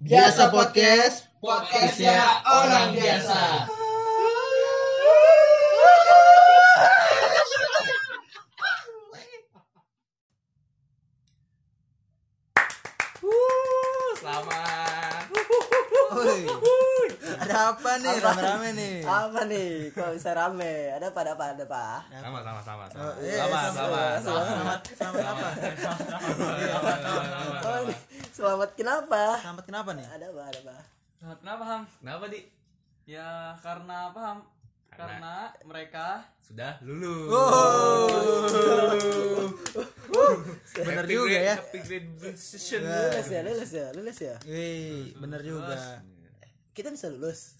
Biasa 0.00 0.48
Podcast, 0.48 1.28
Podcastnya 1.44 2.16
orang 2.48 2.96
biasa. 2.96 3.68
Selamat. 14.20 15.24
Ada 17.40 17.56
apa 17.72 17.90
nih 17.98 18.12
Apa? 18.12 18.26
rame-rame 18.30 18.68
nih? 18.76 18.94
Apa 19.02 19.40
nih? 19.48 19.70
Kok 19.92 20.10
bisa 20.14 20.30
rame? 20.32 20.74
Ada 20.92 21.08
apa? 21.08 21.18
Ada 21.24 21.32
apa? 21.34 21.44
Ada 21.54 21.64
apa? 21.64 21.84
Sama 22.12 22.38
sama 22.44 22.60
sama 22.60 22.84
sama. 22.88 23.00
Oh, 23.00 23.12
iya, 23.20 23.36
Selamat 23.40 23.60
sama, 23.60 24.00
selamat. 24.20 24.20
sama. 24.20 24.40
Selamat, 24.44 24.80
selamat 24.92 25.24
apa? 25.24 25.48
Oh. 28.30 28.46
Selamat 28.46 28.78
kenapa? 28.78 29.42
Selamat 29.42 29.64
kenapa 29.66 29.90
nih? 29.90 30.06
Ada 30.06 30.30
apa? 30.30 30.42
Ada 30.46 30.58
apa? 30.62 30.76
Nah, 31.18 31.34
kenapa 31.42 31.62
Ham? 31.66 31.82
Kenapa 31.98 32.24
di? 32.30 32.40
Ya 33.02 33.58
karena 33.58 34.14
apa 34.14 34.20
Ham? 34.22 34.38
Karena 34.86 35.50
mereka 35.66 36.22
Sudah 36.38 36.78
lulus. 36.78 37.26
Bener 40.78 41.02
Happy 41.02 41.14
juga 41.14 41.26
grade- 41.26 41.46
ya. 41.50 41.56
Happy 41.58 41.78
grade 41.82 42.10
session. 42.38 42.80
Lulus 42.86 43.26
ya, 43.26 43.40
lulus 43.42 43.70
ya, 43.74 43.86
lulus 43.98 44.18
ya. 44.22 44.36
Wih, 44.46 45.10
bener 45.18 45.40
juga. 45.42 45.98
Kita 46.70 46.94
bisa 46.94 47.10
lulus. 47.10 47.58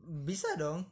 Bisa 0.00 0.56
dong. 0.56 0.88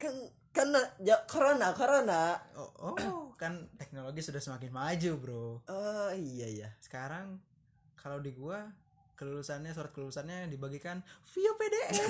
Kan 0.00 0.12
karena 0.56 0.80
ya, 1.04 1.20
corona, 1.28 1.76
corona. 1.76 2.40
Oh, 2.56 2.96
oh, 2.96 3.28
kan 3.36 3.68
teknologi 3.76 4.24
sudah 4.24 4.40
semakin 4.40 4.72
maju, 4.72 5.12
Bro. 5.20 5.44
Oh 5.68 6.10
iya 6.16 6.48
iya. 6.48 6.68
Sekarang 6.80 7.51
kalau 8.02 8.18
di 8.18 8.32
gua 8.32 8.66
kelulusannya 9.12 9.70
surat 9.70 9.88
kelulusannya 9.88 10.50
dibagikan 10.50 10.98
via 11.24 11.52
PDF. 11.54 11.94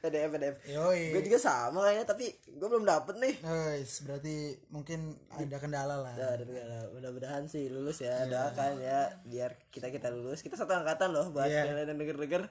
PDF 0.00 0.28
PDF. 0.30 0.56
Yoi. 0.66 1.12
Gue 1.12 1.22
juga 1.22 1.38
sama 1.38 1.84
kayaknya, 1.84 2.04
tapi 2.04 2.26
gue 2.32 2.64
belum 2.66 2.82
dapet 2.82 3.14
nih. 3.14 3.34
Guys, 3.38 4.00
berarti 4.00 4.34
mungkin 4.68 5.04
ada 5.30 5.56
kendala 5.58 5.94
lah. 5.96 6.14
Nah, 6.14 6.32
mudah- 6.34 6.88
mudah-mudahan 6.90 7.44
sih 7.44 7.68
lulus 7.68 8.00
ya 8.00 8.24
doakan 8.24 8.80
ya 8.80 9.20
biar 9.22 9.54
kita 9.68 9.88
kita 9.88 10.08
lulus 10.08 10.40
kita 10.40 10.56
satu 10.56 10.72
angkatan 10.72 11.12
loh 11.12 11.28
buat 11.28 11.46
Iya. 11.46 11.64
kalian 11.66 11.86
yang 11.86 11.98
denger 11.98 12.16
denger 12.18 12.42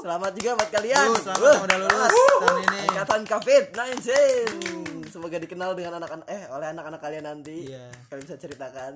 selamat 0.00 0.32
juga 0.34 0.50
buat 0.54 0.70
kalian 0.70 1.06
Uh, 1.06 1.16
selamat 1.18 1.40
Uh, 1.42 1.58
udah 1.60 1.78
lulus 1.78 1.96
selamat. 1.96 2.40
tahun 2.40 2.58
ini. 2.62 2.80
angkatan 2.86 3.20
covid 3.26 3.64
19 3.72 5.10
semoga 5.10 5.36
dikenal 5.38 5.70
dengan 5.74 5.92
anak-anak 5.98 6.26
eh 6.28 6.44
oleh 6.46 6.66
anak-anak 6.68 7.00
kalian 7.00 7.24
nanti 7.26 7.56
Iya. 7.66 7.88
kalian 8.06 8.22
bisa 8.22 8.36
ceritakan 8.36 8.92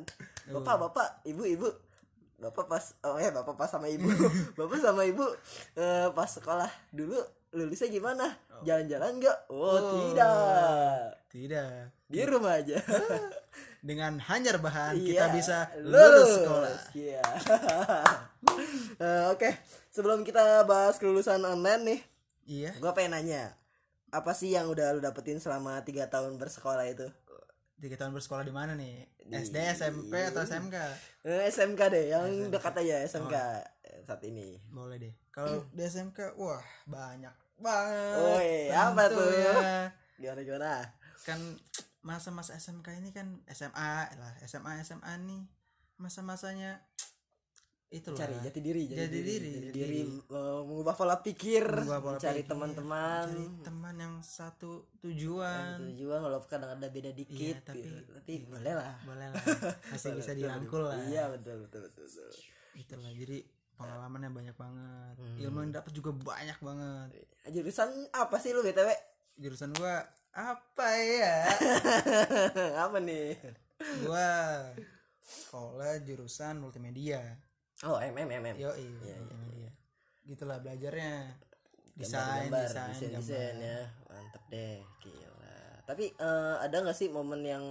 bapak 0.51 0.77
bapak 0.89 1.09
ibu 1.25 1.43
ibu 1.45 1.69
bapak 2.37 2.67
pas 2.67 2.85
oh 3.07 3.17
ya 3.17 3.33
bapak 3.33 3.57
pas 3.57 3.71
sama 3.71 3.89
ibu 3.89 4.11
bapak 4.59 4.79
sama 4.83 5.07
ibu 5.07 5.25
eh, 5.75 6.09
pas 6.13 6.29
sekolah 6.29 6.69
dulu 6.91 7.17
lulusnya 7.55 7.87
gimana 7.87 8.35
jalan-jalan 8.67 9.23
enggak 9.23 9.39
oh, 9.47 9.79
Oh. 9.79 10.11
tidak 10.11 11.23
Tidak. 11.31 11.71
di 12.11 12.21
rumah 12.27 12.59
aja 12.59 12.77
Dengan 13.85 14.17
hanya 14.33 14.57
rebahan 14.57 14.97
Iya, 14.97 15.05
kita 15.05 15.27
bisa 15.37 15.57
lulus 15.77 16.41
sekolah. 16.41 16.73
Iya. 16.97 17.21
Eh, 18.97 19.23
Oke, 19.29 19.51
sebelum 19.93 20.25
kita 20.25 20.65
bahas 20.65 20.97
kelulusan 20.97 21.45
online 21.45 21.83
nih, 21.85 22.01
Iya. 22.49 22.73
gue 22.81 22.93
pengen 22.97 23.13
nanya, 23.13 23.53
apa 24.09 24.33
sih 24.33 24.57
yang 24.57 24.73
udah 24.73 24.97
lu 24.97 25.05
dapetin 25.05 25.37
selama 25.37 25.85
tiga 25.85 26.09
tahun 26.09 26.41
bersekolah 26.41 26.89
itu? 26.89 27.13
Tiga 27.81 27.97
tahun 28.01 28.15
bersekolah 28.17 28.45
di 28.47 28.55
mana 28.55 28.73
nih? 28.79 29.05
SD, 29.29 29.57
SMP 29.75 30.15
atau 30.21 30.45
SMK? 30.45 30.77
Eh, 31.27 31.49
SMK 31.49 31.81
deh, 31.91 32.05
yang 32.13 32.25
dekat 32.53 32.75
aja 32.81 33.03
SMK 33.09 33.35
eh, 33.85 34.01
saat 34.05 34.23
ini. 34.25 34.61
Boleh 34.69 34.97
deh. 35.01 35.15
Kalau 35.33 35.67
di 35.73 35.83
SMK, 35.83 36.39
wah 36.39 36.63
banyak 36.87 37.35
banget. 37.59 38.17
Woi, 38.21 38.53
apa 38.71 39.03
tuh? 39.11 39.19
tentunya. 39.21 39.91
Gimana 40.21 40.41
gimana? 40.47 40.73
Kan 41.27 41.41
masa-masa 42.05 42.55
SMK 42.61 43.01
ini 43.01 43.11
kan 43.11 43.41
SMA 43.49 43.93
lah, 44.21 44.33
SMA 44.45 44.85
SMA 44.85 45.13
nih 45.25 45.43
masa-masanya 45.97 46.85
itu 47.95 48.11
loh. 48.11 48.19
Cari 48.19 48.35
jati 48.37 48.59
diri, 48.59 48.83
Jati 48.85 49.07
diri, 49.09 49.33
jati 49.33 49.49
jati 49.55 49.71
diri, 49.71 49.71
diri. 49.71 50.01
eh, 50.03 50.61
mengubah 50.61 50.93
pola 50.93 51.17
pikir, 51.17 51.63
Mengubah 51.63 52.01
pola 52.01 52.13
mencari 52.17 52.43
teman-teman. 52.43 53.25
Cari 53.25 53.47
teman 53.63 53.95
yang 53.97 54.15
satu 54.19 54.71
tujuan. 54.99 55.79
Tujuan 55.95 56.21
walaupun 56.21 56.49
kadang 56.49 56.71
ada 56.73 56.89
beda 56.89 57.11
dikit, 57.11 57.55
Iya, 57.55 57.63
tapi- 57.63 57.87
gitu. 57.87 58.11
tapi 58.13 58.33
boleh 58.45 58.75
lah. 58.75 58.95
Boleh 59.01 59.27
lah. 59.29 59.39
Masih 59.95 60.11
bisa 60.13 60.33
dirangkul 60.33 60.83
lah. 60.83 60.99
Iya 61.05 61.31
betul 61.31 61.63
betul 61.63 61.87
betul. 61.87 62.05
betul. 62.05 62.31
itulah 62.75 63.07
jadi 63.09 63.39
pengalamannya 63.75 64.31
banyak 64.31 64.57
banget 64.57 65.15
Hmm. 65.15 65.39
ilmu 65.41 65.59
yang 65.61 65.73
dapat 65.73 65.91
juga 65.91 66.11
banyak 66.11 66.59
banget 66.59 67.09
Jurusan 67.49 67.87
apa 68.11 68.35
sih 68.37 68.51
lu 68.51 68.61
btw? 68.61 68.91
jurusan 69.37 69.71
gua 69.73 70.03
apa 70.31 70.89
ya 70.97 71.47
apa 72.85 72.99
nih? 72.99 73.39
gua 74.03 74.27
sekolah 75.21 75.99
jurusan 76.01 76.59
multimedia 76.59 77.39
Oh 77.85 78.01
MM 78.01 78.29
MM. 78.41 78.57
yo 78.57 78.73
iya 78.77 79.21
multimedia 79.21 79.71
gitulah 80.25 80.57
belajarnya 80.65 81.37
desain 81.95 82.49
desain 82.49 82.91
desain, 82.91 83.11
gambar. 83.13 83.21
desain 83.23 83.57
ya. 83.61 83.81
Mantep 84.11 84.43
deh, 84.51 84.79
gila. 84.99 85.57
Tapi 85.87 86.05
eh, 86.11 86.55
ada 86.65 86.77
nggak 86.81 86.97
sih 86.97 87.09
momen 87.13 87.45
yang 87.45 87.65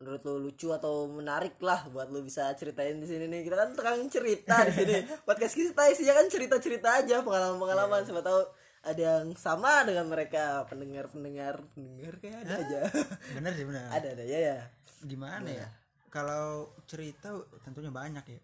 menurut 0.00 0.22
lu 0.24 0.48
lucu 0.48 0.72
atau 0.72 1.04
menarik 1.12 1.60
lah 1.60 1.84
buat 1.92 2.08
lu 2.08 2.24
bisa 2.24 2.52
ceritain 2.54 3.00
di 3.00 3.08
sini 3.08 3.26
nih. 3.26 3.42
Kita 3.42 3.56
kan 3.58 3.68
tukang 3.74 4.00
cerita 4.06 4.62
di 4.68 4.72
sini. 4.76 4.96
Podcast 5.26 5.56
kita 5.56 5.82
isinya 5.90 6.14
kan 6.20 6.26
cerita-cerita 6.30 6.88
aja, 7.02 7.24
pengalaman-pengalaman. 7.26 8.06
Siapa 8.06 8.22
tahu 8.22 8.40
ada 8.80 9.02
yang 9.20 9.36
sama 9.36 9.84
dengan 9.84 10.08
mereka 10.08 10.64
pendengar-pendengar 10.68 11.60
pendengar 11.76 12.14
kayak 12.16 12.48
ada 12.48 12.54
aja. 12.64 12.80
bener 13.36 13.52
sih 13.52 13.64
bener 13.68 13.84
ada 13.92 14.08
ada 14.16 14.24
ya 14.24 14.40
ya. 14.40 14.58
gimana 15.04 15.48
ya 15.52 15.68
kalau 16.08 16.72
cerita 16.88 17.28
tentunya 17.60 17.92
banyak 17.92 18.24
ya 18.24 18.40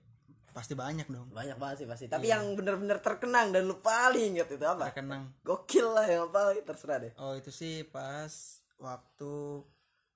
pasti 0.56 0.72
banyak 0.72 1.04
dong 1.12 1.28
Banyak 1.36 1.60
banget 1.60 1.84
sih 1.84 1.88
pasti. 1.88 2.04
Tapi 2.08 2.32
yang 2.32 2.56
bener-bener 2.56 2.96
terkenang 3.04 3.52
dan 3.52 3.68
lu 3.68 3.76
paling 3.76 4.40
inget 4.40 4.48
itu 4.48 4.64
apa? 4.64 4.88
terkenang 4.88 5.28
Gokil 5.44 5.84
lah 5.92 6.08
yang 6.08 6.32
apa 6.32 6.56
terserah 6.64 7.04
deh. 7.04 7.12
Oh 7.20 7.36
itu 7.36 7.52
sih 7.52 7.84
pas 7.84 8.32
waktu 8.80 9.60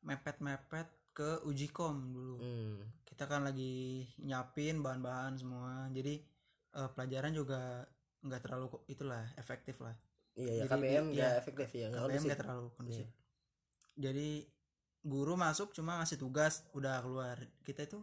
mepet-mepet 0.00 0.88
ke 1.12 1.44
uji 1.44 1.68
kom 1.68 2.16
dulu. 2.16 2.40
Hmm. 2.40 2.80
Kita 3.04 3.28
kan 3.28 3.44
lagi 3.44 4.08
nyapin 4.24 4.80
bahan-bahan 4.80 5.36
semua. 5.36 5.92
Jadi 5.92 6.16
eh, 6.72 6.88
pelajaran 6.96 7.36
juga 7.36 7.84
nggak 8.24 8.40
terlalu 8.40 8.66
itulah 8.88 9.28
efektif 9.36 9.76
lah. 9.84 9.92
Iya 10.40 10.64
ya 10.64 10.64
Jadi, 10.64 10.72
KBM 10.72 11.06
iya, 11.12 11.20
nggak 11.20 11.34
efektif 11.36 11.68
ya 11.76 11.86
KBM 11.92 12.00
kondusif. 12.00 12.24
nggak 12.24 12.40
terlalu 12.40 12.66
kondusif. 12.72 13.06
Jadi 14.00 14.28
guru 15.04 15.34
masuk 15.36 15.68
cuma 15.76 16.00
ngasih 16.00 16.16
tugas 16.16 16.64
udah 16.72 17.04
keluar. 17.04 17.36
Kita 17.60 17.84
itu 17.84 18.00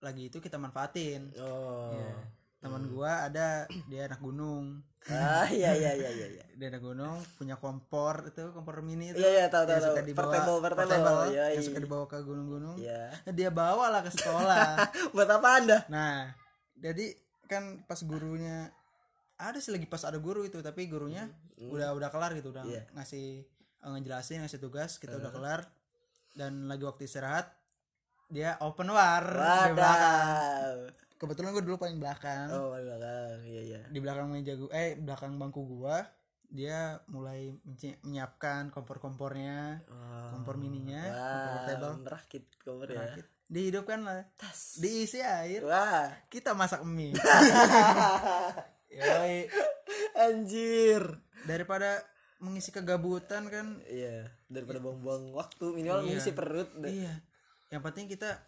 lagi 0.00 0.26
itu 0.26 0.38
kita 0.38 0.56
manfaatin. 0.56 1.28
Oh. 1.36 1.92
Iya. 1.92 2.12
Teman 2.58 2.88
gua 2.88 3.24
ada 3.24 3.64
dia 3.86 4.04
anak 4.04 4.18
gunung. 4.18 4.84
Ah 5.02 5.48
iya 5.48 5.72
iya 5.72 5.92
iya 5.94 6.10
iya. 6.10 6.26
iya. 6.30 6.44
Dia 6.52 6.68
anak 6.68 6.82
gunung 6.82 7.16
punya 7.34 7.56
kompor 7.56 8.20
itu 8.26 8.52
kompor 8.52 8.80
mini 8.80 9.10
itu. 9.10 9.16
Iya 9.16 9.30
iya 9.30 9.46
tahu 9.46 9.64
tahu 9.64 9.80
suka 9.82 10.02
dibawa 10.02 10.24
Portable 10.26 10.58
portable. 10.58 10.80
portable, 10.84 11.20
Iya 11.30 11.44
yang 11.46 11.56
iya. 11.56 11.64
suka 11.64 11.78
dibawa 11.78 12.04
ke 12.04 12.18
gunung-gunung 12.20 12.76
Iya. 12.76 13.02
Nah, 13.24 13.32
dia 13.32 13.48
bawa 13.50 13.88
lah 13.88 14.00
ke 14.00 14.10
sekolah 14.10 14.76
Buat 15.16 15.30
apa 15.30 15.48
Anda? 15.56 15.78
nah 15.88 16.28
jadi 16.76 17.12
kan 17.44 17.84
pas 17.84 18.00
gurunya 18.00 18.68
ada 19.36 19.56
sih 19.56 19.68
lagi 19.68 19.84
pas 19.84 20.00
ada 20.00 20.16
guru 20.16 20.44
itu 20.44 20.60
tapi 20.60 20.84
gurunya 20.84 21.28
udah 21.58 21.92
udah 21.92 22.08
kelar 22.08 22.32
gitu 22.32 22.52
udah 22.52 22.60
Hmm. 22.60 22.72
Iya. 22.72 22.82
ngasih 22.92 23.26
eh, 23.80 23.88
ngejelasin 23.90 24.40
ngasih 24.40 24.60
tugas 24.60 24.96
kita 24.96 25.16
udah 25.16 25.28
Uh-huh. 25.28 25.40
kelar 25.40 25.60
dan 26.32 26.68
lagi 26.68 26.84
waktu 26.84 27.04
istirahat 27.04 27.48
dia 28.30 28.54
open 28.60 28.88
war 28.88 29.24
di 29.26 29.72
belakang 29.72 30.24
Wadaw. 30.24 30.78
kebetulan 31.16 31.50
gue 31.50 31.64
dulu 31.64 31.76
paling 31.76 31.98
belakang 31.98 32.46
Oh, 32.48 32.72
di 32.72 32.84
belakang. 32.84 33.36
Iya 33.42 33.60
iya. 33.64 33.80
di 33.84 33.98
belakang 33.98 34.26
meja 34.26 34.54
gua 34.54 34.70
eh 34.72 34.94
belakang 34.94 35.34
bangku 35.34 35.60
gua 35.62 35.98
dia 36.46 36.78
mulai 37.06 37.54
menyi- 37.60 37.98
menyiapkan 38.00 38.70
kompor-kompornya 38.70 39.86
kompor 40.30 40.54
mininya 40.56 41.02
kompor 41.04 41.50
portable 41.52 41.86
Wah, 41.88 41.98
merakit 42.00 42.44
kompor 42.58 42.88
ya. 42.88 43.14
dihidupkan 43.46 44.00
lah 44.00 44.22
Tas. 44.32 44.74
diisi 44.76 45.18
air 45.18 45.62
Wah, 45.62 46.10
kita 46.26 46.50
masak 46.52 46.82
mie 46.82 47.14
Yoi. 48.90 49.46
anjir. 50.16 51.02
daripada 51.40 52.02
mengisi 52.36 52.68
kegabutan 52.68 53.46
kan 53.46 53.78
Iya, 53.84 54.28
daripada 54.44 54.78
buang-buang 54.78 55.30
waktu 55.32 55.64
minimal 55.70 56.02
Iya. 56.02 56.06
mengisi 56.10 56.32
perut. 56.32 56.68
iya 56.82 57.14
yang 57.70 57.80
penting 57.80 58.06
kita 58.06 58.42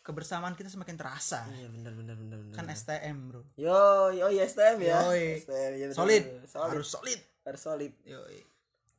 kebersamaan 0.00 0.52
kita 0.52 0.66
semakin 0.66 0.94
terasa 0.94 1.46
Iya, 1.48 1.66
benar 1.68 1.92
benar 1.92 2.14
benar 2.14 2.38
benar. 2.40 2.54
kan 2.54 2.66
STM 2.68 3.16
bro 3.26 3.42
Yo, 3.54 3.74
yo, 4.12 4.26
iya 4.28 4.42
STM 4.44 4.78
ya. 4.80 5.02
Yoi. 5.04 5.38
STM, 5.40 5.70
benar, 5.80 5.94
solid. 5.94 6.22
Solid. 6.44 6.70
harus 6.70 6.88
solid 6.88 7.20
Harus 7.42 7.60
solid. 7.60 7.92
Yoi. 8.02 8.38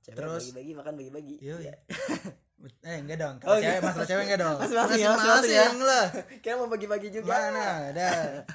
Cewek 0.01 0.15
Terus- 0.15 0.39
bagi-bagi 0.45 0.71
makan 0.73 0.93
bagi-bagi. 0.95 1.35
Yoi. 1.37 1.61
Iya. 1.61 1.75
eh 2.89 2.97
enggak 2.97 3.17
dong 3.17 3.35
Oh, 3.37 3.41
kalau 3.45 3.57
cewek 3.57 3.69
enggak. 3.69 3.85
masalah 3.85 4.07
cewek 4.07 4.23
enggak 4.25 4.39
dong 4.41 4.57
Masing-masing 4.57 4.97
ya, 4.97 5.09
masing-masing 5.13 5.53
ya. 5.53 5.67
lah 5.85 6.05
Kayak 6.43 6.55
mau 6.57 6.67
bagi-bagi 6.67 7.09
juga. 7.09 7.29
mana 7.29 7.63
ada 7.87 8.09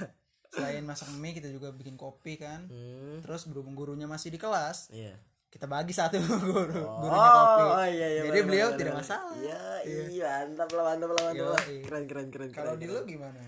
selain 0.53 0.83
masak 0.83 1.09
mie 1.15 1.33
kita 1.33 1.49
juga 1.49 1.71
bikin 1.71 1.95
kopi 1.95 2.37
kan 2.37 2.67
Hmm. 2.67 3.21
terus 3.21 3.47
berhubung 3.47 3.73
gurunya 3.73 4.05
masih 4.05 4.29
di 4.29 4.37
kelas 4.37 4.91
Iya. 4.91 5.17
Kita 5.53 5.67
bagi 5.67 5.93
satu 5.93 6.17
guru 6.41 6.73
gurunya 6.73 7.29
kopi 7.31 7.63
Oh, 7.63 7.85
iya, 7.85 8.07
iya, 8.09 8.23
jadi 8.25 8.33
benar, 8.35 8.49
beliau 8.49 8.67
benar, 8.67 8.79
tidak 8.81 8.95
masalah 8.97 9.35
Iya, 9.37 9.61
iya, 10.09 10.31
mantap 10.43 10.71
lah, 10.71 10.85
mantap 10.87 11.11
lah, 11.11 11.23
mantap 11.29 11.47
lah. 11.51 11.63
Keren, 11.85 12.05
keren, 12.07 12.29
keren. 12.29 12.51
kalau 12.51 12.73
di 12.75 12.87
lu 12.87 13.01
gimana 13.05 13.43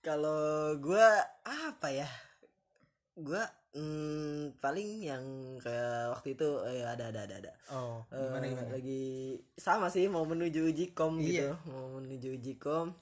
Kalau 0.00 0.42
gua 0.76 1.06
apa 1.42 1.88
ya? 1.88 2.04
Gua 3.14 3.40
hmm, 3.72 4.58
paling 4.58 4.88
yang 5.00 5.24
kayak 5.56 6.10
waktu 6.10 6.34
itu 6.34 6.48
eh, 6.66 6.82
ada 6.82 7.08
ada 7.08 7.20
ada 7.22 7.34
ada. 7.38 7.52
oh 7.70 8.02
Eh, 8.08 8.18
gimana 8.20 8.44
gimana 8.44 8.68
Lagi 8.68 9.02
sama 9.54 9.86
sih 9.88 10.04
mau 10.06 10.22
menuju 10.22 10.60
uji 10.66 10.90
kom 10.90 11.16
gitu. 11.16 11.46
Iya. 11.46 11.54
Mau 11.64 11.96
menuju 11.96 12.34
uji 12.34 12.58
kom. 12.58 12.92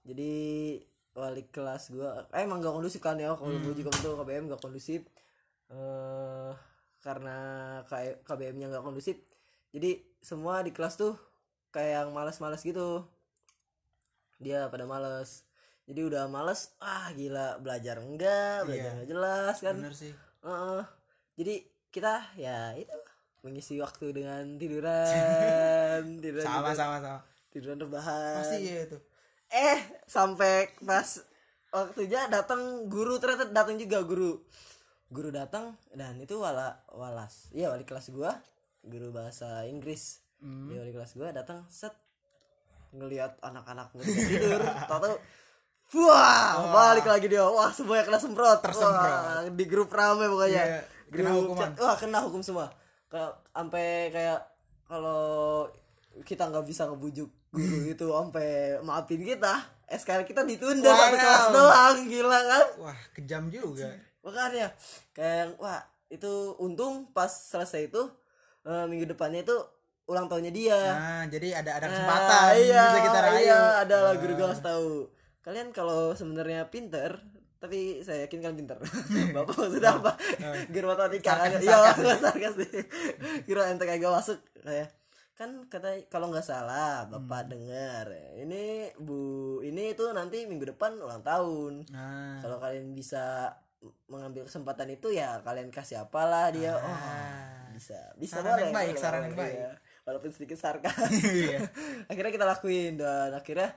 Jadi 0.00 0.32
wali 1.12 1.42
kelas 1.46 1.90
gua 1.90 2.24
eh, 2.30 2.40
emang 2.40 2.60
gak 2.60 2.70
kondusif 2.70 3.00
kan 3.00 3.18
ya 3.18 3.34
kalau 3.34 3.50
Hmm. 3.50 3.66
uji 3.66 3.82
kom 3.82 3.96
tuh 3.96 4.14
KBM 4.16 4.46
gak 4.48 4.62
kondusif. 4.62 5.02
Eh 5.68 6.52
karena 7.06 7.36
KBM-nya 8.26 8.66
gak 8.68 8.82
kondusif. 8.82 9.14
Jadi 9.70 10.02
semua 10.18 10.58
di 10.60 10.74
kelas 10.74 10.98
tuh 10.98 11.14
kayak 11.70 12.02
yang 12.02 12.10
malas-malas 12.10 12.60
gitu. 12.60 13.06
Dia 14.36 14.66
pada 14.66 14.84
males. 14.84 15.46
Jadi 15.86 16.02
udah 16.02 16.26
males, 16.26 16.74
ah 16.82 17.14
gila 17.14 17.62
belajar 17.62 18.02
enggak, 18.02 18.66
belajar 18.66 18.90
Iya. 18.90 18.94
enggak 18.98 19.08
jelas 19.08 19.56
kan. 19.62 19.74
bener 19.78 19.94
sih 19.94 20.10
Heeh. 20.42 20.82
jadi 21.36 21.54
kita 21.88 22.14
ya 22.34 22.74
itu 22.74 22.96
mengisi 23.40 23.78
waktu 23.78 24.10
dengan 24.10 24.58
tiduran, 24.58 26.02
tiduran 26.22 26.42
sama 26.42 26.70
juga, 26.70 26.74
sama 26.74 26.96
sama 26.98 27.18
tiduran 27.48 27.78
rebahan. 27.78 28.36
pasti 28.42 28.56
iya 28.60 28.82
itu 28.82 28.98
Eh 29.46 29.78
sampai 30.04 30.74
pas 30.82 31.06
waktunya 31.70 32.26
datang 32.26 32.90
guru 32.90 33.14
ternyata 33.16 33.46
datang 33.46 33.78
juga 33.78 34.02
guru. 34.02 34.42
Guru 35.06 35.30
datang 35.30 35.78
dan 35.90 36.18
itu 36.18 36.34
wala 36.34 36.82
walas. 36.88 37.46
Iya 37.50 37.70
wali 37.70 37.82
kelas 37.82 38.10
gua, 38.10 38.42
guru 38.80 39.10
bahasa 39.10 39.62
Inggris. 39.64 40.18
Dia 40.38 40.78
wali 40.78 40.90
kelas 40.90 41.14
gua 41.14 41.30
datang 41.30 41.62
set 41.66 41.94
ngelihat 42.90 43.38
anak-anak 43.40 43.92
tidur, 43.94 44.58
tahu 44.90 45.14
Wah, 45.96 46.66
balik 46.68 47.06
lagi 47.06 47.26
dia. 47.26 47.46
Wah, 47.46 47.70
semuanya 47.70 48.02
kena 48.02 48.18
semprot. 48.18 48.58
Tersemprot. 48.58 49.06
Wah, 49.06 49.46
di 49.46 49.64
grup 49.64 49.86
rame 49.88 50.26
pokoknya. 50.26 50.58
Iya, 50.58 50.80
kena 51.08 51.30
Grup 51.30 51.38
hukuman. 51.46 51.62
chat- 51.62 51.78
Wah, 51.78 51.94
kena 51.94 52.18
hukum 52.20 52.40
semua. 52.42 52.66
Kayak 53.06 53.32
sampai 53.48 53.86
kayak 54.10 54.40
kalau 54.82 55.22
kita 56.20 56.42
nggak 56.44 56.66
bisa 56.66 56.90
ngebujuk 56.90 57.30
guru 57.48 57.78
itu 57.94 58.02
sampai 58.04 58.48
maafin 58.82 59.22
kita, 59.22 59.54
SKL 59.86 60.26
kita 60.26 60.42
ditunda 60.42 60.84
Wow. 60.84 60.98
satu 60.98 61.16
kelas 61.16 61.44
doang, 61.52 61.96
gila 62.04 62.38
kan? 62.42 62.66
wah 62.80 62.98
kejam 63.12 63.46
juga 63.46 63.86
Makanya 64.26 64.74
kayak 65.12 65.54
wah, 65.56 65.78
itu 66.08 66.32
untung 66.58 66.94
pas 67.08 67.30
selesai 67.30 67.86
itu 67.86 68.02
eh, 68.62 68.84
minggu 68.84 69.06
depannya 69.08 69.40
itu 69.40 69.54
ulang 70.04 70.26
tahunnya 70.26 70.50
dia. 70.50 70.78
nah 70.92 71.22
jadi 71.24 71.48
ada 71.56 71.70
ada 71.72 71.86
Nah, 71.86 71.90
kesempatan 71.92 72.42
iya, 72.56 72.82
bisa 72.84 73.00
kita 73.00 73.18
rayu 73.20 73.38
Iya, 73.40 73.60
ada 73.80 73.96
lah 74.00 74.12
Wah. 74.12 74.20
guru 74.20 74.32
gue 74.34 74.46
kasih 74.48 74.64
tahu. 74.64 74.90
Kalian 75.40 75.68
kalau 75.70 76.00
sebenarnya 76.12 76.66
pinter, 76.66 77.10
tapi 77.56 77.78
saya 78.02 78.22
yakin 78.22 78.38
kalian 78.40 78.54
pinter. 78.56 78.78
Bapak 79.34 79.54
maksudnya 79.56 79.90
apa? 79.92 80.12
Guru 80.68 80.86
matematika 80.88 81.32
kan? 81.32 81.50
Sarkas, 81.50 81.60
Iya, 81.60 81.76
sarkas. 81.84 82.18
sarkas 82.20 82.54
sih. 82.60 82.82
Guru 83.44 83.60
ente 83.62 83.84
kagak 83.84 84.12
masuk 84.12 84.38
kayak 84.60 84.90
kan 85.32 85.50
kata 85.68 86.08
kalau 86.08 86.32
nggak 86.32 86.40
salah 86.42 87.04
bapak 87.04 87.44
Hmm. 87.44 87.50
dengar 87.52 88.08
ini 88.40 88.88
bu 88.96 89.20
ini 89.60 89.92
itu 89.92 90.08
nanti 90.10 90.48
minggu 90.48 90.72
depan 90.72 90.96
ulang 90.96 91.20
tahun 91.20 91.84
nah 91.92 92.40
kalau 92.40 92.56
kalian 92.56 92.96
bisa 92.96 93.52
mengambil 94.06 94.44
kesempatan 94.44 94.88
itu 94.90 95.10
ya 95.10 95.38
kalian 95.40 95.68
kasih 95.68 96.02
apalah 96.02 96.48
dia 96.48 96.72
oh 96.72 96.82
Ah. 96.82 97.68
bisa 97.72 97.98
bisa 98.16 98.38
Saran 98.38 98.48
boleh, 98.48 98.62
yang 98.62 98.72
baik, 98.72 98.88
boleh, 98.90 99.00
saran 99.00 99.22
yang 99.24 99.36
baik. 99.36 99.56
iya. 99.56 99.70
walaupun 100.02 100.30
sedikit 100.30 100.56
sarkas 100.56 101.10
Iya. 101.44 101.58
akhirnya 102.10 102.32
kita 102.32 102.46
lakuin 102.46 102.96
dan 102.96 103.30
akhirnya 103.30 103.74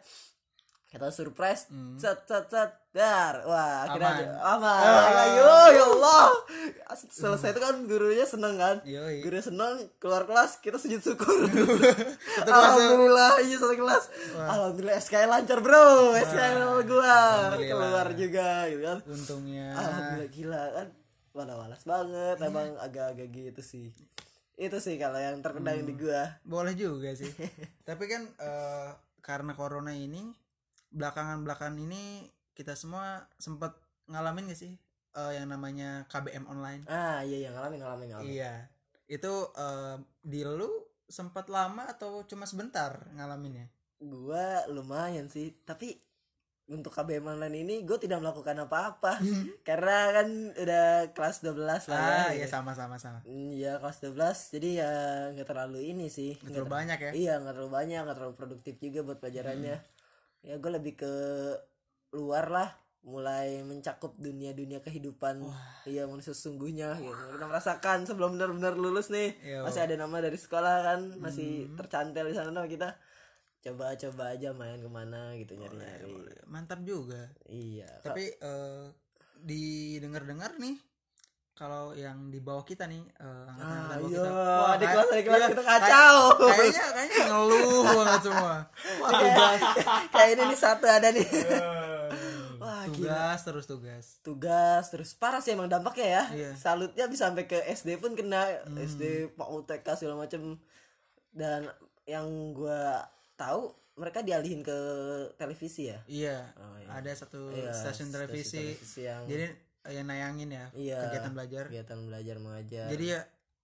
kita 0.89 1.07
surprise 1.09 1.69
Hmm. 1.69 1.95
set 1.95 2.25
set 2.25 2.49
set 2.49 2.73
dar. 2.89 3.45
Wah 3.45 3.85
akhirnya 3.85 4.41
Aman. 4.41 4.57
aman. 4.57 4.81
Ayo 5.21 5.45
ya 5.69 5.83
Allah. 5.87 6.25
Selesai 7.07 7.53
itu 7.53 7.61
kan 7.61 7.85
gurunya 7.85 8.25
seneng 8.25 8.57
kan? 8.57 8.81
Yoi. 8.81 9.21
gurunya 9.21 9.45
seneng 9.45 9.73
keluar 9.97 10.25
kelas 10.25 10.57
kita 10.57 10.75
sujud 10.75 10.97
syukur. 10.99 11.29
Ya? 12.39 12.49
alhamdulillah 12.49 13.37
iya 13.39 13.55
satu 13.55 13.75
kelas. 13.75 14.05
Alhamdulillah 14.33 14.97
SKL 14.97 15.29
lancar 15.29 15.59
bro. 15.59 16.17
SKL 16.17 16.57
gua 16.83 17.17
keluar. 17.53 18.07
Juga 18.11 18.49
gitu 18.65 18.81
kan? 18.83 18.97
Untungnya. 19.05 19.67
Alhamdulillah 19.71 20.29
gila 20.29 20.63
kan? 20.73 20.87
Mana 21.29 21.53
malas 21.55 21.83
banget 21.85 22.37
emang 22.41 22.73
agak-agak 22.77 23.29
gitu 23.29 23.61
sih. 23.61 23.93
Itu 24.55 24.81
sih 24.81 24.97
kalau 24.97 25.15
yang 25.15 25.39
terkenang 25.39 25.85
di 25.85 25.93
gua. 25.93 26.41
Boleh 26.41 26.73
juga 26.73 27.13
sih. 27.13 27.29
Tapi 27.87 28.09
kan 28.09 28.25
eh, 28.25 28.89
karena 29.21 29.53
corona 29.53 29.93
ini 29.93 30.33
belakangan 30.89 31.45
belakangan 31.45 31.77
ini 31.77 32.27
kita 32.57 32.75
semua 32.75 33.29
sempat 33.39 33.77
ngalamin 34.09 34.51
gak 34.51 34.59
sih 34.59 34.73
eh, 35.15 35.31
yang 35.37 35.47
namanya 35.49 36.05
KBM 36.09 36.45
online? 36.49 36.83
Ah 36.89 37.21
iya 37.23 37.47
iya 37.47 37.49
ngalamin 37.53 37.79
ngalamin 37.81 38.07
ngalamin. 38.13 38.29
Iya. 38.33 38.53
Itu 39.07 39.53
eh, 39.55 39.95
di 40.25 40.41
lu 40.43 40.69
sempat 41.09 41.49
lama 41.49 41.89
atau 41.89 42.25
cuma 42.25 42.45
sebentar 42.45 43.09
ngalaminnya? 43.15 43.69
Gua 44.01 44.65
lumayan 44.69 45.29
sih 45.31 45.55
tapi 45.65 45.97
untuk 46.69 46.93
KBM 46.93 47.25
online 47.25 47.65
ini 47.65 47.75
gue 47.81 47.97
tidak 47.97 48.21
melakukan 48.21 48.53
apa-apa. 48.61 49.17
Karena 49.67 50.13
kan 50.13 50.27
udah 50.53 51.09
kelas 51.17 51.41
12 51.41 51.57
lah 51.65 51.81
ah 51.89 52.29
ya, 52.29 52.45
iya 52.45 52.47
sama 52.47 52.77
sama 52.77 53.01
sama. 53.01 53.25
Hmm, 53.25 53.49
Iya 53.49 53.81
kelas 53.81 54.05
12 54.05 54.53
jadi 54.53 54.69
ya 54.85 54.91
nggak 55.33 55.47
terlalu 55.49 55.79
ini 55.89 56.13
sih. 56.13 56.37
Nggak 56.37 56.61
terlalu 56.61 56.69
banyak 56.69 56.99
ya? 57.01 57.11
Iya 57.17 57.33
nggak 57.41 57.53
terlalu 57.57 57.71
banyak 57.73 57.99
nggak 58.05 58.17
terlalu 58.21 58.35
produktif 58.37 58.75
juga 58.77 58.99
buat 59.01 59.17
pelajarannya 59.17 59.77
ya 60.43 60.55
gue 60.57 60.71
lebih 60.71 60.93
ke 60.99 61.13
luar 62.15 62.51
lah. 62.51 62.69
Mulai 62.99 63.63
mencakup 63.63 64.19
dunia-dunia 64.19 64.83
kehidupan. 64.83 65.39
Iya 65.87 66.03
manusia 66.05 66.35
sesungguhnya. 66.35 66.99
Gitu 66.99 67.23
kita 67.39 67.45
merasakan 67.47 68.03
sebelum 68.03 68.35
benar-benar 68.35 68.75
lulus 68.75 69.07
nih. 69.07 69.39
Yo. 69.39 69.63
masih 69.63 69.87
ada 69.87 69.95
nama 69.95 70.19
dari 70.19 70.35
sekolah 70.35 70.75
kan. 70.83 70.99
Masih 71.17 71.71
tercantel 71.79 72.27
di 72.27 72.35
sana 72.35 72.67
kita. 72.67 72.99
Coba-coba 73.59 74.35
aja 74.35 74.51
main 74.55 74.79
ke 74.79 74.91
mana 74.91 75.35
gitu 75.39 75.55
nyari-nyari. 75.55 76.43
mantap 76.47 76.83
juga. 76.83 77.31
Iya 77.47 77.87
tapi 78.03 78.31
eh, 78.35 78.85
didengar-dengar 79.39 80.59
nih 80.59 80.75
kalau 81.59 81.91
yang 81.91 82.31
di 82.31 82.39
bawah 82.39 82.63
kita 82.63 82.87
nih 82.87 83.03
eh, 83.03 83.43
angkatan-angkatan 83.45 83.91
Ah, 83.91 83.99
iya, 83.99 84.15
kita. 84.15 84.29
Wah, 84.31 84.73
di 84.73 84.85
kelas- 84.87 85.11
di 85.11 85.21
kelas 85.21 85.35
iya, 85.37 85.47
kita 85.49 85.61
kayak- 85.61 85.81
kacau. 85.83 86.15
kayaknya 86.41 86.83
kayaknya 86.89 87.19
ngeluh 87.27 87.83
banget 87.85 88.21
semua. 88.23 88.55
Wah 88.97 89.11
tugas. 89.13 89.59
kayak 90.09 90.29
ini 90.29 90.43
nih 90.45 90.57
satu 90.57 90.85
ada 90.87 91.07
nih. 91.09 91.27
Wah 92.57 92.83
gila. 92.85 93.07
Tugas 93.11 93.39
terus 93.41 93.65
tugas. 93.65 94.05
Tugas 94.21 94.83
terus. 94.87 95.09
Parah 95.13 95.39
sih 95.39 95.51
emang 95.51 95.67
dampaknya 95.67 96.07
ya. 96.09 96.23
Iya. 96.31 96.51
salutnya 96.55 97.05
bisa 97.05 97.27
sampai 97.27 97.43
ke 97.45 97.59
SD 97.65 97.95
pun 97.97 98.13
kena. 98.13 98.47
SD 98.73 99.03
PAUD 99.33 99.63
TK 99.65 99.87
segala 99.95 100.15
macem. 100.17 100.59
Dan 101.29 101.67
yang 102.03 102.23
gua 102.51 103.03
tahu 103.35 103.69
mereka 103.93 104.19
dialihin 104.21 104.59
ke 104.61 104.75
televisi 105.35 105.87
ya? 105.87 105.99
Iya. 106.05 106.55
Oh, 106.55 106.75
iya. 106.77 106.87
ada 106.93 107.11
satu 107.13 107.47
Iya, 107.49 107.71
stasiun 107.71 108.09
televisi. 108.09 108.75
televisi 108.75 109.01
yang 109.03 109.23
jadi 109.25 109.51
yang 109.87 110.07
nayangin 110.11 110.49
ya 110.51 110.65
Iya. 110.75 110.99
kegiatan 111.07 111.31
belajar. 111.31 111.63
Kegiatan 111.71 111.99
belajar 112.03 112.35
mengajar. 112.43 112.87
Jadi 112.91 113.05
ya 113.15 113.21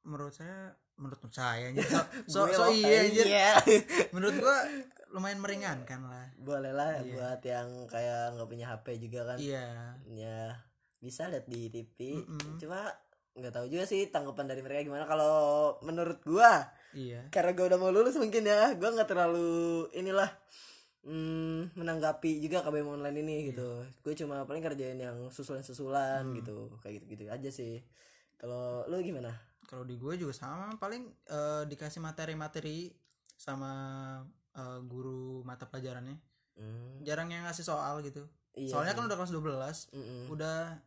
menurut 0.07 0.31
saya 0.31 0.71
menurut 0.95 1.19
saya 1.27 1.75
anjir, 1.75 1.83
so, 1.83 1.99
so, 2.47 2.47
so 2.47 2.63
iya 2.71 3.03
iya. 3.03 3.51
menurut 4.15 4.39
gua 4.39 4.63
lumayan 5.11 5.43
meringankan 5.43 6.07
lah. 6.07 6.31
Boleh 6.39 6.71
lah 6.71 7.03
Iya. 7.03 7.11
buat 7.11 7.41
yang 7.43 7.67
kayak 7.91 8.39
nggak 8.39 8.47
punya 8.47 8.65
HP 8.71 8.85
juga 9.03 9.35
kan. 9.35 9.37
Iya. 9.37 9.99
Ya 10.07 10.39
bisa 11.03 11.27
lihat 11.27 11.45
di 11.51 11.67
TV 11.67 12.23
Mm-mm. 12.23 12.57
cuma 12.57 12.87
nggak 13.35 13.51
tahu 13.51 13.67
juga 13.67 13.83
sih 13.83 14.07
tanggapan 14.07 14.47
dari 14.47 14.63
mereka 14.63 14.87
gimana. 14.87 15.03
Kalau 15.03 15.35
menurut 15.83 16.23
gua 16.23 16.63
iya. 16.95 17.27
karena 17.27 17.51
gue 17.51 17.65
udah 17.67 17.75
mau 17.77 17.91
lulus 17.91 18.15
mungkin 18.15 18.47
ya 18.47 18.71
gue 18.73 18.87
nggak 18.87 19.11
terlalu 19.11 19.91
inilah 19.91 20.31
hmm, 21.05 21.77
menanggapi 21.77 22.41
juga 22.41 22.65
KBM 22.65 22.99
online 22.99 23.17
ini 23.21 23.35
gitu. 23.53 23.85
Gue 24.01 24.13
cuma 24.17 24.43
paling 24.43 24.65
kerjain 24.65 24.97
yang 24.97 25.29
susulan-susulan 25.29 26.25
gitu 26.35 26.75
kayak 26.81 27.01
gitu-gitu 27.01 27.29
aja 27.29 27.49
sih. 27.53 27.85
Kalau 28.35 28.83
lu 28.89 28.99
gimana? 29.05 29.31
Kalau 29.65 29.85
di 29.85 29.95
gue 29.95 30.13
juga 30.17 30.33
sama 30.33 30.75
paling 30.81 31.07
eh, 31.29 31.63
dikasih 31.69 32.01
materi-materi 32.01 32.91
sama 33.37 33.71
eh, 34.57 34.79
guru 34.83 35.45
mata 35.45 35.69
pelajarannya. 35.69 36.17
Hmm, 36.55 37.03
jarang 37.05 37.29
yang 37.29 37.45
ngasih 37.45 37.63
soal 37.63 38.01
gitu. 38.03 38.25
Iya 38.55 38.71
soalnya 38.71 38.95
kan 38.95 39.03
udah 39.11 39.17
kelas 39.19 39.33
12 39.35 39.91
mm-mm. 39.91 40.23
udah 40.31 40.79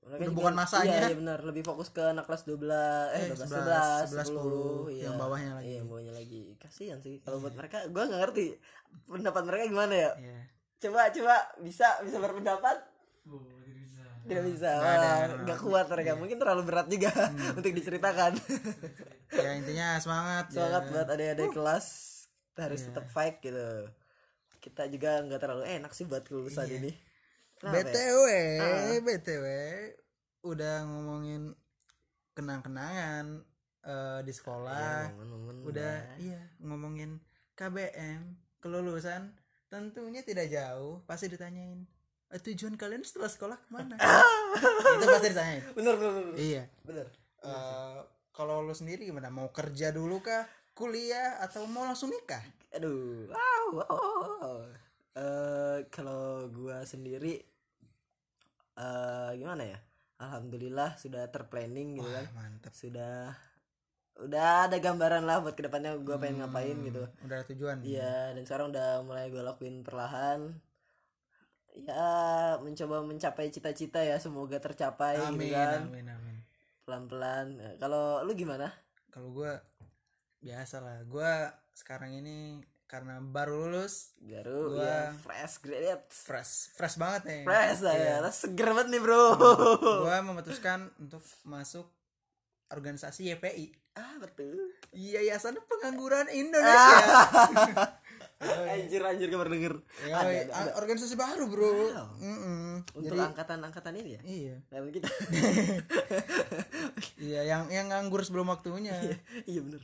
Mereka 0.00 0.22
udah 0.26 0.32
bukan 0.32 0.54
masanya. 0.56 0.96
iya, 0.96 1.12
iya 1.12 1.16
benar. 1.16 1.38
Lebih 1.44 1.62
fokus 1.62 1.92
ke 1.92 2.00
anak 2.00 2.24
kelas 2.24 2.42
12 2.48 2.66
eh, 3.12 3.28
Eh, 3.28 3.36
11, 3.36 3.46
12 3.46 4.16
11 4.16 4.32
10, 4.32 4.88
10 4.88 4.96
iya. 4.96 5.02
yang 5.06 5.14
bawahnya 5.20 5.52
lagi. 5.60 5.66
iya 5.68 5.76
yang 5.84 5.88
bawahnya 5.92 6.12
lagi. 6.16 6.42
Kasihan 6.56 6.98
sih 7.04 7.20
kalau 7.20 7.38
buat 7.38 7.54
mereka 7.54 7.84
gue 7.86 8.02
nggak 8.02 8.20
ngerti 8.24 8.46
pendapat 9.06 9.42
mereka 9.44 9.64
gimana 9.68 9.94
ya. 9.94 10.12
Ya 10.16 10.40
coba 10.80 11.12
coba 11.12 11.36
bisa 11.60 11.86
bisa 12.00 12.16
berpendapat? 12.16 12.76
Oh, 13.28 13.44
tidak 13.60 13.76
bisa. 13.76 14.02
tidak 14.24 14.42
bisa 14.48 14.70
Nggak 14.80 14.96
ada, 14.96 15.12
nggak 15.44 15.58
kuat 15.60 15.86
mereka. 15.92 16.10
Mungkin 16.16 16.36
terlalu 16.40 16.62
berat 16.64 16.86
juga 16.88 17.12
untuk 17.60 17.70
diceritakan. 17.70 18.32
Ya 19.30 19.50
intinya 19.60 20.00
semangat 20.00 20.48
semangat 20.48 20.82
ya. 20.88 20.90
buat 20.90 21.06
adik-adik 21.12 21.52
kelas. 21.52 21.86
Kita 22.50 22.60
harus 22.66 22.80
tetap 22.88 23.04
fight 23.12 23.36
gitu. 23.44 23.92
Kita 24.60 24.88
juga 24.88 25.20
nggak 25.20 25.40
terlalu 25.40 25.64
enak 25.68 25.92
sih 25.92 26.08
buat 26.08 26.24
kelulusan 26.24 26.66
ini 26.72 26.92
Ya? 27.60 27.68
btw 27.76 28.24
btw 29.04 29.44
udah 30.48 30.88
ngomongin 30.88 31.52
kenang-kenangan 32.32 33.44
eh, 33.84 34.20
di 34.24 34.32
sekolah. 34.32 35.12
Momen-momen 35.12 35.56
udah. 35.68 35.94
Lah. 36.00 36.16
iya 36.16 36.40
ngomongin 36.64 37.20
KBM 37.52 38.40
kelulusan 38.64 39.36
tentunya 39.68 40.24
tidak 40.24 40.48
jauh 40.48 41.04
pasti 41.04 41.28
ditanyain 41.28 41.84
"Eh, 42.30 42.40
tujuan 42.40 42.78
kalian 42.78 43.02
setelah 43.02 43.26
sekolah 43.26 43.58
ke 43.58 43.68
mana? 43.74 43.98
Itu 44.96 45.06
pasti 45.10 45.28
ditanyain. 45.34 45.62
Bener 45.74 45.94
bener 45.98 46.12
bener, 46.14 46.34
iya. 46.38 46.64
Bener. 46.86 47.06
Eh, 47.42 47.98
kalau 48.30 48.62
lu 48.62 48.70
sendiri 48.72 49.02
gimana? 49.04 49.28
Mau 49.28 49.50
kerja 49.50 49.90
dulu 49.90 50.22
kah? 50.22 50.46
Kuliah 50.72 51.42
atau 51.42 51.66
mau 51.66 51.82
langsung 51.84 52.08
nikah? 52.14 52.40
Aduh. 52.78 53.28
Wow, 53.34 53.64
wow. 53.82 54.62
Eh, 55.10 55.78
kalau 55.90 56.46
gua 56.54 56.86
sendiri 56.86 57.49
eh 58.80 59.30
gimana 59.36 59.62
ya 59.66 59.78
alhamdulillah 60.16 60.96
sudah 60.96 61.28
terplanning 61.28 62.00
gitu 62.00 62.08
kan 62.08 62.24
Wah, 62.24 62.36
mantap 62.40 62.72
sudah 62.72 63.36
udah 64.16 64.68
ada 64.68 64.76
gambaran 64.76 65.24
lah 65.24 65.40
buat 65.40 65.52
ke 65.52 65.64
depannya 65.64 65.96
gua 66.00 66.16
pengen 66.16 66.44
ngapain 66.44 66.76
gitu 66.80 67.04
udah 67.24 67.36
ada 67.36 67.46
tujuan 67.48 67.76
Iya, 67.80 68.32
dan 68.32 68.42
sekarang 68.44 68.68
udah 68.68 69.00
mulai 69.00 69.28
gue 69.28 69.40
lakuin 69.40 69.80
perlahan. 69.80 70.60
Ya, 71.70 72.04
mencoba 72.60 73.00
mencapai 73.00 73.48
cita-cita 73.48 74.02
ya, 74.02 74.18
semoga 74.18 74.58
tercapai 74.58 75.16
amin 75.22 75.48
gitu 75.48 75.54
kan. 75.54 75.80
amin 75.86 76.06
amin 76.10 76.36
Pelan-pelan. 76.84 77.46
Kalau 77.78 78.20
lu 78.20 78.34
gimana? 78.34 78.68
kalau 79.10 79.30
gua 79.32 79.58
biasa 80.38 80.78
lah 80.78 81.02
gua 81.02 81.50
sekarang 81.72 82.14
ini 82.14 82.62
karena 82.90 83.22
baru 83.22 83.70
lulus 83.70 84.18
Garu, 84.18 84.74
Gua- 84.74 84.82
ya, 84.82 85.14
fresh 85.14 85.54
graduate. 85.60 86.10
fresh 86.10 86.74
fresh 86.74 86.96
banget 86.96 87.22
nih 87.22 87.42
Fresh 87.42 87.80
lah 87.80 87.94
Iya. 87.94 88.16
ya, 88.18 88.30
seger 88.30 88.66
banget 88.68 88.88
nih 88.90 89.00
bro. 89.00 89.24
gua 90.02 90.18
memutuskan 90.20 90.90
untuk 90.98 91.22
masuk 91.44 91.86
organisasi 92.68 93.30
YPI 93.30 93.70
ah, 93.92 94.18
betul. 94.18 94.58
Yayasan 94.90 95.54
Pengangguran 95.60 96.26
Indonesia 96.28 96.98
Anjir, 98.40 99.04
anjir 99.04 99.28
kabar 99.28 99.46
denger. 99.46 99.84
Ya, 100.00 100.16
Ada, 100.16 100.24
woi, 100.24 100.36
ada, 100.40 100.52
ada. 100.56 100.70
organisasi 100.74 101.12
baru 101.12 101.44
bro 101.44 101.68
Wow. 101.68 102.08
Mm-mm. 102.16 102.80
Untuk 102.90 103.06
jadi 103.06 103.18
angkatan-angkatan 103.22 103.92
ini 103.94 104.10
ya? 104.10 104.20
iya 104.24 104.56
Level 104.70 104.90
kita. 104.90 105.06
iya 107.20 107.40
yang 107.44 107.68
yang 107.68 107.86
nganggur 107.88 108.22
sebelum 108.22 108.48
waktunya 108.48 108.96
iya 109.44 109.60
bener. 109.60 109.82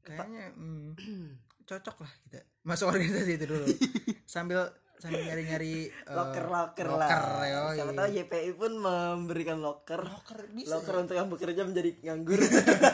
kayaknya 0.00 0.54
mm, 0.54 0.88
cocok 1.68 1.96
lah 2.00 2.12
kita 2.24 2.40
masuk 2.62 2.88
organisasi 2.88 3.32
itu 3.34 3.44
dulu 3.46 3.66
sambil 4.24 4.64
sambil 4.98 5.22
nyari 5.22 5.42
nyari 5.44 5.74
Loker-loker 6.08 6.82
Eh, 6.82 6.90
loker 6.90 7.22
lah. 7.22 7.46
yoi. 7.46 7.76
Siapa 7.76 7.92
tahu 7.94 8.08
YPI 8.10 8.50
pun 8.52 8.72
memberikan 8.74 9.58
loker. 9.58 10.02
loker 10.02 10.50
bisa 10.50 10.74
Loker 10.74 10.94
untuk 10.98 11.14
yang 11.14 11.28
bekerja 11.28 11.62
menjadi 11.62 11.90
nganggur. 12.02 12.40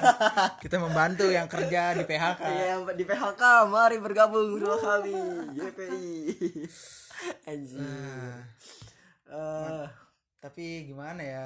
kita 0.62 0.76
membantu 0.76 1.24
yang 1.26 1.48
kerja 1.48 1.94
di 1.94 2.04
PHK 2.04 2.40
Iya, 2.44 2.76
di 2.92 3.04
PHK, 3.04 3.42
mari 3.66 3.96
bergabung 3.96 4.52
bersama 4.52 5.00
kami, 5.00 5.16
YPI. 5.56 6.12
Anjir. 7.48 7.80
Nah, 7.80 8.36
Eh, 9.24 9.86
tapi 10.38 10.64
gimana 10.84 11.18
ya 11.18 11.44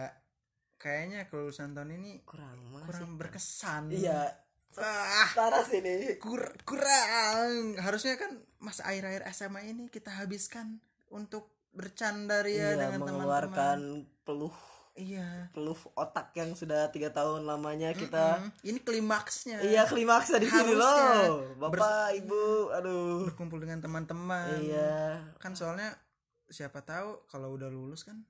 kayaknya 0.75 1.25
kelulusan 1.25 1.71
tahun 1.71 1.95
ini 1.95 2.21
kurang 2.21 2.59
kurang 2.83 3.15
berkesan 3.15 3.89
Iya, 3.89 4.27
ah 4.77 5.29
parah 5.33 5.63
sih 5.63 5.79
ini. 5.79 6.15
kur- 6.17 6.55
kurang 6.63 7.75
harusnya 7.77 8.15
kan 8.15 8.31
masa 8.59 8.85
akhir-akhir 8.85 9.25
SMA 9.29 9.67
ini 9.67 9.89
kita 9.89 10.13
habiskan 10.13 10.79
untuk 11.09 11.49
bercanda 11.71 12.41
ria 12.41 12.55
Iya, 12.69 12.69
dengan 12.77 13.01
teman-teman 13.01 13.09
mengeluarkan 13.17 13.79
peluh 14.23 14.55
iya 14.95 15.47
peluh 15.51 15.79
otak 15.95 16.31
yang 16.33 16.53
sudah 16.53 16.91
tiga 16.91 17.09
tahun 17.09 17.43
lamanya 17.43 17.91
kita. 17.93 18.39
Hmm, 18.41 18.51
ini 18.63 18.79
klimaksnya 18.79 19.63
Iya, 19.63 19.87
klimaksnya 19.87 20.39
di 20.39 20.49
sini 20.49 20.75
loh. 20.75 21.55
Bapak, 21.57 22.15
Ibu, 22.17 22.43
aduh. 22.73 23.27
berkumpul 23.27 23.59
dengan 23.59 23.79
teman-teman 23.79 24.59
Iya. 24.61 25.23
kan 25.37 25.55
soalnya 25.55 25.95
siapa 26.47 26.81
tahu 26.81 27.25
kalau 27.27 27.53
udah 27.53 27.69
lulus 27.69 28.03
kan 28.03 28.27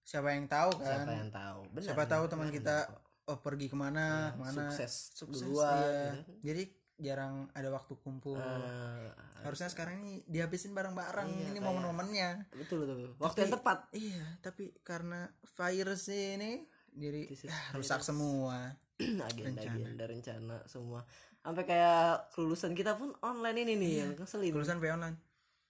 siapa 0.00 0.32
yang 0.32 0.48
tahu 0.48 0.72
kan 0.74 1.04
Siapa 1.04 1.12
yang 1.12 1.28
tahu? 1.28 1.60
Benar. 1.70 1.84
siapa 1.84 2.02
tahu 2.04 2.24
teman 2.26 2.48
kita. 2.48 2.88
Oh 3.28 3.38
pergi 3.38 3.68
ke 3.68 3.76
mana 3.76 4.04
Iya, 4.26 4.32
ke 4.32 4.38
mana. 4.40 4.56
sukses 4.66 4.92
sukses 5.12 5.44
duluan, 5.44 5.68
iya. 5.84 6.12
gitu. 6.16 6.32
Jadi 6.42 6.62
jarang 6.98 7.34
ada 7.52 7.68
waktu 7.68 7.94
kumpul. 7.96 8.34
Eh, 8.34 9.08
harusnya 9.38 9.68
sekarang 9.68 10.00
ini 10.00 10.24
dihabisin 10.24 10.72
bareng-bareng 10.72 11.30
Iya, 11.30 11.46
ini 11.48 11.60
momen-momennya. 11.60 12.50
betul 12.50 12.82
betul. 12.82 13.14
Waktu 13.14 13.36
Tapi- 13.36 13.42
yang 13.44 13.52
tepat. 13.54 13.78
iya 13.94 14.26
tapi 14.40 14.64
karena 14.82 15.28
virus 15.54 16.08
ini 16.08 16.66
jadi 16.90 17.28
ah, 17.46 17.76
rusak 17.76 18.00
virus. 18.00 18.08
semua. 18.08 18.56
Agenda 19.30 19.54
Rencana. 19.54 19.78
agenda 19.78 20.04
rencana 20.04 20.56
semua. 20.66 21.06
Sampai 21.38 21.64
kayak 21.64 22.34
kelulusan 22.34 22.74
kita 22.74 22.98
pun 22.98 23.14
online 23.22 23.62
ini 23.62 23.74
nih 23.76 23.92
yang 24.02 24.10
ngeselin. 24.16 24.50
Kelulusan 24.50 24.82
via 24.82 24.92
online. 24.92 25.16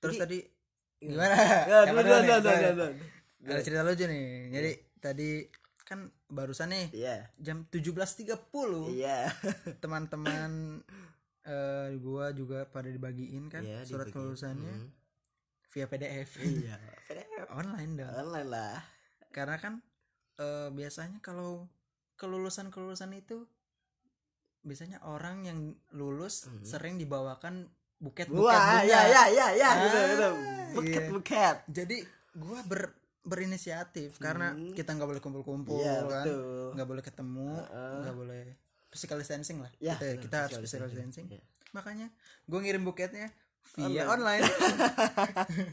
Terus 0.00 0.16
Jadi- 0.16 0.22
tadi 0.24 0.38
Iya. 0.98 1.10
gimana? 1.12 1.36
Ya, 1.68 1.78
ada 3.44 3.62
cerita 3.62 3.82
lucu 3.82 4.04
nih. 4.04 4.24
Jadi 4.50 4.70
tadi 4.98 5.30
kan 5.84 6.08
barusan 6.28 6.68
nih 6.68 6.86
iya. 6.92 7.16
jam 7.36 7.64
17.30 7.66 8.28
iya. 8.92 9.32
Teman-teman 9.82 10.80
eh 11.42 11.88
gua 11.98 12.28
juga 12.30 12.68
pada 12.68 12.86
dibagiin 12.86 13.48
kan 13.48 13.64
Iya, 13.64 13.80
surat 13.82 14.06
dibagiin. 14.06 14.14
kelulusannya 14.14 14.74
Hmm. 14.76 14.88
via 15.68 15.86
PDF 15.86 16.30
iya. 16.38 16.76
Online 17.60 17.92
dong. 17.96 18.12
Online 18.14 18.48
lah. 18.48 18.76
Karena 19.28 19.56
kan 19.56 19.80
eh, 20.36 20.68
biasanya 20.68 21.18
kalau 21.18 21.64
kelulusan 22.14 22.68
kelulusan 22.68 23.12
itu 23.12 23.48
biasanya 24.60 25.00
orang 25.02 25.42
yang 25.42 25.58
lulus 25.90 26.44
Hmm. 26.44 26.60
sering 26.62 26.98
dibawakan 26.98 27.70
buket 27.96 28.28
buket 28.28 28.44
wah 28.44 28.78
bunga. 28.78 28.84
ya 28.84 29.00
ya 29.06 29.22
ya 29.28 29.46
ya. 29.56 29.70
Ah, 29.70 29.76
gitu 29.80 29.98
gitu 30.04 30.28
buket 30.70 31.02
iya. 31.02 31.10
buket 31.10 31.56
jadi 31.66 31.96
gua 32.36 32.60
ber 32.62 32.94
berinisiatif 33.28 34.16
karena 34.16 34.50
Hmm. 34.50 34.72
kita 34.72 34.90
nggak 34.90 35.04
boleh 35.06 35.20
kumpul-kumpul 35.20 35.76
iya 35.76 36.00
kan? 36.00 36.24
nggak 36.72 36.88
boleh 36.88 37.02
ketemu 37.02 37.50
nggak 38.00 38.16
boleh 38.16 38.42
physical 38.88 39.16
distancing 39.16 39.60
lah. 39.60 39.68
Ya 39.78 39.94
kita, 39.94 40.16
kita 40.18 40.36
harus 40.42 40.56
physical 40.58 40.88
distancing. 40.88 41.28
Iya. 41.28 41.44
makanya 41.68 42.08
gue 42.42 42.58
ngirim 42.58 42.80
buketnya 42.80 43.28
via 43.76 44.08
Online. 44.08 44.40
online, 44.40 44.44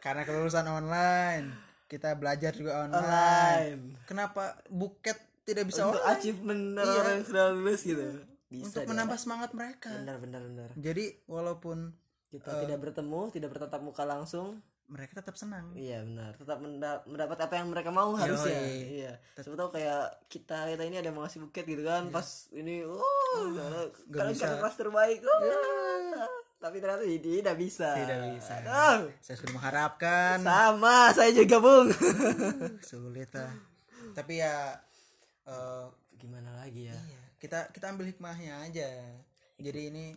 karena 0.00 0.22
kelulusan 0.22 0.64
online 0.66 1.46
kita 1.84 2.16
belajar 2.16 2.50
juga 2.50 2.80
online, 2.82 2.96
online. 2.98 3.80
Kenapa 4.04 4.56
buket 4.66 5.14
tidak 5.44 5.68
bisa 5.68 5.84
untuk 5.86 6.00
online? 6.00 6.16
achievement 6.16 6.62
Iya. 6.74 6.96
orang 6.96 7.14
yang 7.14 7.26
sudah 7.26 7.44
lulus 7.52 7.80
gitu. 7.84 8.04
Bisa 8.46 8.64
untuk 8.72 8.82
menambah 8.86 9.18
semangat 9.18 9.50
mereka. 9.52 9.92
Benar 9.92 10.16
benar 10.18 10.42
benar. 10.42 10.68
Jadi 10.74 11.04
walaupun 11.26 11.92
kita 12.26 12.50
tidak 12.58 12.78
bertemu 12.80 13.20
tidak 13.30 13.48
bertatap 13.50 13.80
muka 13.80 14.02
langsung 14.02 14.58
mereka 14.84 15.24
tetap 15.24 15.34
senang 15.34 15.72
Iya 15.72 16.04
benar, 16.04 16.36
tetap 16.36 16.58
menda- 16.60 17.02
mendapat 17.08 17.38
apa 17.48 17.54
yang 17.56 17.72
mereka 17.72 17.88
mau 17.88 18.12
harusnya. 18.14 18.60
Yoi. 18.60 19.00
Iya. 19.00 19.12
Siapa 19.40 19.56
tahu 19.56 19.70
kayak 19.72 20.28
kita 20.28 20.58
kita 20.76 20.82
ini 20.84 20.96
ada 21.00 21.08
yang 21.08 21.16
mau 21.16 21.24
ngasih 21.24 21.40
buket 21.44 21.64
gitu 21.64 21.82
kan, 21.82 22.12
pas 22.12 22.26
ini 22.52 22.84
oh, 22.84 23.00
kalian 24.12 24.36
bisa. 24.36 24.44
kakak 24.44 24.58
kelas 24.60 24.76
terbaik. 24.76 25.18
Oh. 25.24 25.40
Tapi 26.60 26.76
ternyata 26.80 27.04
tidak 27.04 27.56
bisa. 27.60 27.92
Tidak 27.92 28.18
bisa. 28.36 28.52
Aduh, 28.60 29.12
saya 29.20 29.36
sudah 29.36 29.52
mengharapkan 29.56 30.36
sama, 30.40 31.12
saya 31.12 31.30
juga 31.32 31.56
bung. 31.60 31.88
sulit 32.88 33.28
lah 33.32 33.74
tapi 34.14 34.38
ya 34.40 34.78
eh, 35.44 35.86
Gimana 36.14 36.56
lagi 36.56 36.88
ya? 36.88 36.96
Iya, 36.96 37.22
kita 37.36 37.68
kita 37.68 37.92
ambil 37.92 38.08
hikmahnya 38.08 38.64
aja. 38.64 38.88
Jadi 39.60 39.80
ini 39.92 40.16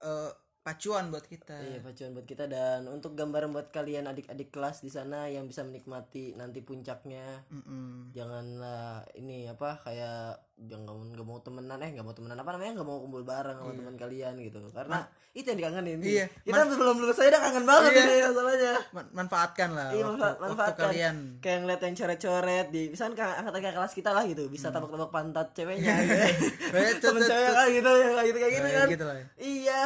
eh 0.00 0.30
pacuan 0.66 1.08
buat 1.08 1.22
kita. 1.22 1.54
Iya 1.54 1.78
pacuan 1.78 2.10
buat 2.10 2.24
kita 2.24 2.44
dan 2.44 2.84
untuk 2.86 3.14
gambaran 3.14 3.48
buat 3.48 3.70
kalian 3.70 4.04
adik-adik 4.04 4.50
kelas 4.50 4.82
di 4.82 4.88
sana 4.88 5.26
yang 5.26 5.46
bisa 5.46 5.62
menikmati 5.62 6.34
nanti 6.34 6.58
puncaknya 6.60 7.46
Mm-mm. 7.48 8.10
janganlah 8.10 9.06
ini 9.14 9.46
apa 9.46 9.78
kayak 9.78 10.42
jangan 10.58 10.82
nggak 11.06 11.22
mau 11.22 11.38
temenan 11.38 11.78
eh 11.78 11.92
nggak 11.92 12.02
mau 12.02 12.10
temenan 12.12 12.34
apa 12.34 12.50
namanya 12.50 12.72
nggak 12.74 12.88
mau 12.88 12.98
kumpul 12.98 13.22
bareng 13.22 13.54
sama 13.54 13.72
teman 13.72 13.94
kalian 13.94 14.34
gitu 14.40 14.58
karena 14.70 15.04
itu 15.30 15.46
yang 15.46 15.58
dikangenin 15.60 16.00
Iya, 16.00 16.26
kita 16.40 16.64
sebelum 16.66 16.96
lulus 16.96 17.12
saya 17.14 17.28
udah 17.28 17.42
kangen 17.42 17.64
banget 17.64 17.90
Iya. 17.92 18.02
ini 18.02 18.16
masalahnya 18.24 18.72
Man- 18.90 19.10
manfaatkan 19.14 19.68
lah 19.70 19.88
Iya, 19.92 20.02
waktu, 20.02 20.16
manfa- 20.16 20.32
waktu 20.32 20.42
manfaatkan. 20.48 20.86
kalian. 20.88 21.16
kayak 21.38 21.58
ngeliat 21.60 21.80
yang 21.80 21.94
coret-coret 21.94 22.66
di 22.70 22.82
misalkan 22.88 23.28
angkatan 23.30 23.60
kayak 23.60 23.76
kelas 23.76 23.92
kita 23.94 24.10
lah 24.10 24.24
gitu 24.24 24.42
bisa 24.48 24.66
tabak-tabak 24.68 25.10
pantat 25.10 25.46
ceweknya 25.52 25.92
gitu. 26.02 27.04
Temen 27.04 27.20
cewek 27.22 27.66
gitu 27.76 27.90
ya 27.92 28.08
kayak 28.10 28.26
gitu 28.26 28.38
kayak 28.40 28.50
gitu 28.50 28.64
Kayak 28.64 28.80
kan 28.80 28.88
gitu 28.90 29.04
lah. 29.04 29.14
iya 29.38 29.82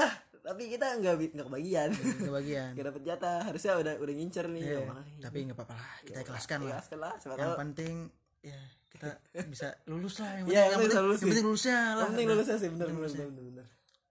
tapi 0.51 0.63
kita 0.69 0.87
nggak 0.97 1.15
nggak 1.31 1.47
kebagian. 1.47 1.91
Kebagian. 2.21 2.71
Nggak 2.75 2.87
dapet 2.89 3.03
jatah. 3.05 3.39
Harusnya 3.43 3.73
udah 3.77 3.95
udah 3.97 4.15
ngincer 4.15 4.47
nih 4.47 4.63
Iya, 4.65 4.79
Ya, 4.81 4.93
tapi 5.21 5.39
nggak 5.43 5.57
apa-apa 5.57 5.75
lah. 5.75 5.91
Kita 6.03 6.19
ikhlaskan 6.21 6.59
lah. 6.61 6.71
Ikhlaskan 6.75 6.99
lah 6.99 7.13
siapa 7.17 7.35
yang 7.35 7.47
tahu. 7.47 7.61
penting 7.63 7.95
ya 8.41 8.61
kita 8.89 9.09
bisa 9.53 9.69
lulus 9.85 10.15
lah. 10.19 10.31
Yang 10.35 10.47
Iya, 10.47 10.61
penting, 10.61 10.61
yang 10.61 10.67
yang 10.67 10.81
penting 10.81 11.01
lulus 11.01 11.17
yang 11.17 11.29
penting 11.29 11.47
lulusnya 11.47 11.79
lah. 11.79 11.87
yang 11.97 12.11
penting 12.11 12.27
lulusnya 12.29 12.57
sih 12.57 12.69
bener 12.69 12.87
bener 12.87 12.99
lulusnya. 12.99 13.27
bener, 13.27 13.45
bener. 13.47 13.67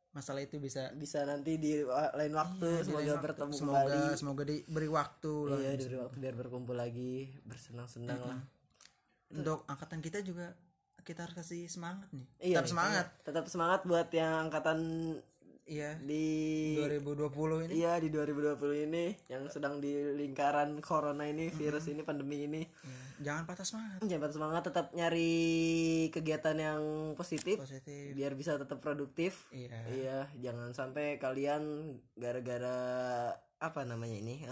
masalah 0.09 0.41
itu 0.41 0.57
bisa 0.57 0.89
bisa 0.95 1.21
nanti 1.21 1.53
di 1.55 1.79
wa- 1.81 2.09
lain 2.11 2.33
waktu 2.33 2.65
Iya, 2.67 2.81
semoga 2.81 2.97
lain 2.99 3.11
waktu. 3.11 3.25
bertemu 3.25 3.51
semoga 3.53 3.77
kembali. 3.79 4.01
semoga 4.15 4.43
diberi 4.43 4.89
waktu 4.89 5.33
lah. 5.45 5.57
Iya 5.59 5.71
diberi 5.75 5.97
waktu 5.99 6.17
biar 6.17 6.35
berkumpul 6.35 6.75
lagi 6.75 7.13
bersenang-senang 7.43 8.19
lah. 8.19 8.39
Untuk 9.29 9.61
angkatan 9.65 9.99
kita 9.99 10.19
juga 10.19 10.57
kita 10.99 11.23
harus 11.23 11.37
kasih 11.37 11.65
semangat 11.65 12.09
nih. 12.11 12.25
Iya 12.43 12.55
tetap 12.55 12.67
semangat. 12.67 13.05
tetap 13.21 13.45
semangat 13.45 13.81
buat 13.83 14.09
yang 14.11 14.45
angkatan 14.45 14.79
iya. 15.69 15.91
Di 16.01 16.25
2020 16.75 17.69
ini. 17.69 17.73
Iya 17.77 18.01
di 18.01 18.09
2020 18.09 18.85
ini 18.89 19.05
yang 19.29 19.45
sedang 19.47 19.77
di 19.77 19.93
lingkaran 20.17 20.81
corona 20.81 21.23
ini 21.23 21.53
virus 21.53 21.85
ini 21.87 22.01
pandemi 22.01 22.43
ini. 22.43 22.61
Iya, 22.65 22.99
jangan 23.29 23.43
patah 23.45 23.65
semangat. 23.65 23.99
Jangan 24.01 24.21
patah 24.25 24.35
semangat 24.35 24.61
tetap 24.65 24.85
nyari 24.91 25.33
kegiatan 26.09 26.57
yang 26.57 26.81
positif 27.13 27.61
positif. 27.61 28.17
biar 28.17 28.33
bisa 28.33 28.57
tetap 28.57 28.81
produktif. 28.81 29.47
Iya. 29.53 29.77
Iya 29.87 30.17
jangan 30.41 30.73
sampai 30.73 31.21
kalian 31.21 31.93
gara-gara 32.17 32.79
apa 33.59 33.83
namanya 33.83 34.15
ini 34.15 34.47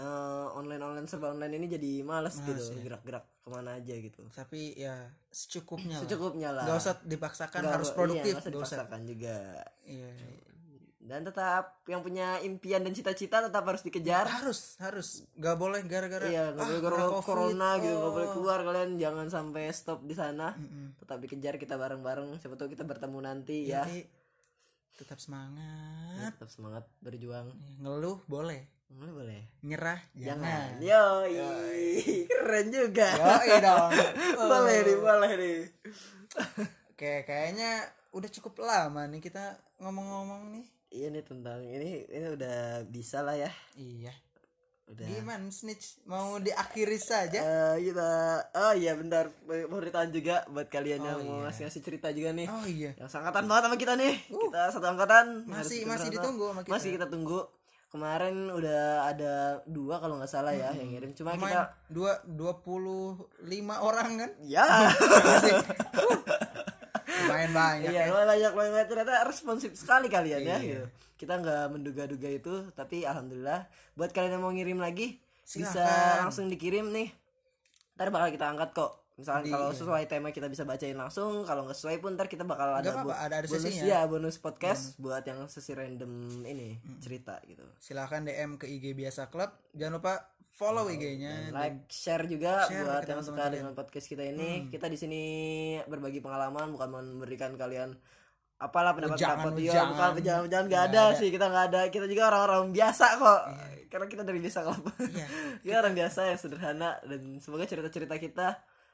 online 0.52 0.84
online 0.84 1.08
serba 1.08 1.32
online 1.32 1.56
ini 1.56 1.66
jadi 1.72 2.04
males, 2.04 2.44
gitu 2.44 2.60
gerak-gerak 2.84 3.24
ke 3.40 3.48
mana 3.48 3.80
aja 3.80 3.96
gitu. 3.96 4.20
Tapi 4.28 4.76
ya 4.76 5.08
secukupnya 5.32 5.96
lah. 5.96 6.02
Secukupnya 6.04 6.50
lah. 6.52 6.64
Nggak 6.68 6.76
usah 6.76 6.94
dipaksakan 7.08 7.60
Nggak- 7.64 7.74
harus 7.80 7.88
iya, 7.88 7.96
produktif 7.96 8.34
usah 8.36 8.40
nggak 8.44 8.52
usah. 8.52 8.76
dipaksakan 8.76 9.00
juga. 9.08 9.36
Iya 9.88 10.10
dan 11.08 11.24
tetap 11.24 11.80
yang 11.88 12.04
punya 12.04 12.38
impian 12.44 12.84
dan 12.84 12.92
cita-cita 12.92 13.40
tetap 13.40 13.64
harus 13.64 13.80
dikejar 13.82 14.28
harus 14.28 14.76
harus 14.78 15.24
nggak 15.34 15.56
boleh 15.56 15.80
gara-gara 15.88 16.28
Iya, 16.28 16.52
nggak 16.52 16.64
ah, 16.64 16.68
boleh 16.68 16.80
gara 16.84 16.94
kena 16.94 17.08
COVID, 17.08 17.24
corona 17.24 17.68
gitu, 17.80 17.94
nggak 17.96 18.10
oh. 18.12 18.14
boleh 18.14 18.28
keluar 18.36 18.58
kalian 18.62 18.90
jangan 19.00 19.26
sampai 19.32 19.62
stop 19.72 20.04
di 20.04 20.14
sana. 20.14 20.52
Tetap 21.00 21.18
dikejar 21.24 21.54
kita 21.56 21.74
bareng-bareng. 21.80 22.36
Siapa 22.38 22.54
tahu 22.54 22.68
kita 22.68 22.84
bertemu 22.84 23.18
nanti 23.24 23.72
ya. 23.72 23.88
Jadi, 23.88 24.04
tetap 24.98 25.18
semangat 25.22 26.34
Tetap 26.36 26.50
semangat 26.52 26.84
berjuang. 27.00 27.54
Iya, 27.54 27.74
ngeluh 27.80 28.18
boleh 28.28 28.66
Boleh 28.88 29.12
boleh. 29.12 29.42
nyerah 29.60 30.00
Jangan. 30.16 30.80
jangan 30.80 30.84
Yo, 30.84 31.04
keren 32.32 32.66
juga. 32.72 33.08
Yoi 33.20 33.56
dong 33.60 33.90
boleh 34.52 34.76
nih, 34.84 34.96
boleh 34.96 35.32
nih. 35.36 35.58
Oke, 36.92 37.12
kayaknya 37.28 37.84
udah 38.16 38.30
cukup 38.32 38.64
lama 38.64 39.04
nih 39.06 39.20
kita 39.20 39.60
ngomong-ngomong 39.78 40.56
nih. 40.56 40.66
Iya 40.90 41.06
nih 41.08 41.20
tentang 41.20 41.60
ini 41.62 42.04
ini 42.06 42.26
udah 42.30 42.58
bisa 42.86 43.20
lah 43.20 43.34
ya. 43.34 43.52
Iya. 43.74 44.08
Udah. 44.88 45.04
Gimana 45.04 45.44
snitch? 45.48 46.00
Mau 46.04 46.36
diakhiri 46.38 46.96
saja? 46.96 47.36
Eh, 47.36 47.76
kita 47.84 48.08
oh 48.50 48.72
iya 48.72 48.96
bentar 48.96 49.28
mau 49.68 49.76
ditahan 49.78 50.08
juga 50.08 50.48
buat 50.48 50.64
kalian 50.66 51.00
yang 51.02 51.18
Oh, 51.18 51.24
mau 51.26 51.36
iya. 51.38 51.44
ngasih-ngasih 51.44 51.82
cerita 51.82 52.08
juga 52.08 52.32
nih. 52.32 52.48
Oh 52.48 52.64
iya. 52.64 52.96
yang 52.96 53.04
sangkatan 53.06 53.44
banget 53.44 53.62
sama 53.64 53.76
kita 53.76 53.92
nih 53.94 54.16
kita 54.26 54.62
satu 54.70 54.86
angkatan 54.88 55.44
Masih- 55.44 55.84
kita 55.84 55.92
masih 55.92 56.08
ditunggu 56.10 56.44
sama 56.46 56.60
kita. 56.62 56.72
masih 56.72 56.90
kita 56.94 57.06
tunggu 57.06 57.40
kemarin 57.88 58.48
udah 58.48 58.84
ada 59.06 59.32
dua 59.64 59.96
kalau 59.96 60.16
nggak 60.16 60.28
salah 60.30 60.52
ya 60.52 60.72
yang 60.72 60.88
ngirim 60.88 61.12
cuma 61.12 61.32
kita 61.32 61.40
Lumayan 61.40 61.68
dua 61.88 62.12
dua 62.26 62.52
puluh 62.58 63.16
lima 63.42 63.80
orang 63.80 64.16
kan? 64.18 64.30
ya 64.42 64.64
Lumayan 67.28 67.52
banyak. 67.52 67.88
iya 67.88 68.00
ya. 68.00 68.08
lumayan 68.08 68.28
banyak 68.28 68.50
lumayan 68.50 68.72
banyak 68.74 68.88
ternyata 68.88 69.12
responsif 69.22 69.70
sekali 69.72 70.06
kalian 70.06 70.40
ya 70.40 70.56
Iya. 70.56 70.58
gitu. 70.60 70.86
kita 71.16 71.34
nggak 71.36 71.64
menduga-duga 71.68 72.28
itu 72.28 72.54
tapi 72.72 73.02
alhamdulillah 73.02 73.66
buat 73.92 74.10
kalian 74.10 74.32
yang 74.32 74.42
mau 74.42 74.50
ngirim 74.50 74.78
lagi 74.78 75.18
bisa 75.42 75.74
Silakan. 75.74 76.16
langsung 76.22 76.46
dikirim 76.46 76.88
nih 76.88 77.10
ntar 77.94 78.08
bakal 78.08 78.28
kita 78.28 78.46
angkat 78.46 78.70
kok 78.72 78.92
misalkan 79.14 79.42
Di- 79.42 79.50
kalau 79.50 79.68
sesuai 79.72 80.06
tema 80.06 80.30
kita 80.30 80.46
bisa 80.46 80.62
bacain 80.62 80.94
langsung 80.94 81.42
kalau 81.42 81.64
nggak 81.64 81.74
sesuai 81.74 81.98
pun 81.98 82.14
ntar 82.14 82.26
kita 82.26 82.46
bakal 82.46 82.70
ada 82.70 82.86
apa-apa, 82.86 83.02
bu- 83.02 83.18
ada- 83.18 83.36
ada 83.36 83.46
bonus 83.46 83.66
sesinya. 83.66 83.82
ya 83.84 84.00
bonus 84.04 84.36
podcast 84.36 84.94
buat 84.96 85.22
yang 85.22 85.42
sesi 85.44 85.72
random 85.72 86.12
ini 86.44 86.78
cerita 86.98 87.42
gitu 87.42 87.66
Silahkan 87.76 88.22
DM 88.22 88.54
ke 88.54 88.66
IG 88.68 88.94
biasa 88.94 89.26
club. 89.26 89.50
Jangan 89.72 89.98
lupa 89.98 90.22
follow 90.58 90.90
IG-nya. 90.90 91.54
like 91.54 91.86
share 91.86 92.26
juga 92.26 92.66
Share 92.66 92.82
buat 92.82 93.06
yang 93.06 93.22
suka 93.22 93.46
kalian. 93.46 93.52
dengan 93.62 93.72
podcast 93.72 94.04
kita 94.04 94.26
ini 94.26 94.66
kita 94.66 94.86
di 94.86 94.98
sini 94.98 95.22
berbagi 95.84 96.18
pengalaman 96.18 96.68
bukan 96.68 96.88
memberikan 96.90 97.54
kalian 97.54 97.94
apalah 98.58 98.90
pendapat 98.90 99.14
Ujangan, 99.14 99.38
pendapat 99.38 99.54
dia 99.56 99.70
ujangan. 99.70 99.88
bukan 99.88 100.10
jangan 100.20 100.44
jangan 100.44 100.66
nggak 100.66 100.84
ada, 100.84 101.02
ada. 101.04 101.14
sih 101.14 101.28
kita 101.28 101.46
nggak 101.46 101.64
ada 101.68 101.80
kita 101.88 102.04
juga 102.04 102.22
orang-orang 102.26 102.74
biasa 102.74 103.06
kok 103.14 103.40
karena 103.86 104.06
kita 104.06 104.22
dari 104.22 104.38
biasa 104.38 104.58
club 104.60 104.82
Iya. 104.98 105.26
kita 105.62 105.76
orang 105.78 105.94
biasa 105.94 106.20
yang 106.26 106.38
sederhana 106.38 106.90
dan 107.00 107.20
semoga 107.38 107.64
cerita-cerita 107.64 108.18
kita 108.18 108.48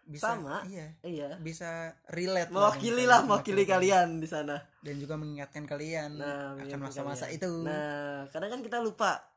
Bisa, 0.04 0.36
sama 0.36 0.60
iya. 0.68 0.92
iya 1.00 1.40
Bisa 1.40 1.96
relate 2.06 2.52
mewakili 2.52 3.08
lah 3.08 3.24
mewakili 3.24 3.64
kalian 3.64 4.20
di 4.20 4.28
sana 4.28 4.60
dan 4.78 5.00
juga 5.00 5.16
mengingatkan 5.16 5.64
kalian 5.64 6.20
Nah, 6.20 6.60
akan 6.60 6.78
masa-masa 6.78 7.26
itu. 7.26 7.64
Nah, 7.64 8.28
kadang 8.28 8.52
kan 8.52 8.60
kita 8.60 8.78
lupa 8.78 9.32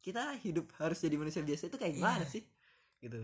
kita 0.00 0.36
hidup 0.40 0.72
harus 0.76 0.96
jadi 0.96 1.14
manusia 1.14 1.40
biasa 1.40 1.68
itu 1.68 1.76
kayak 1.76 1.94
gimana 1.94 2.24
Iya. 2.24 2.32
sih? 2.32 2.42
Gitu. 2.98 3.20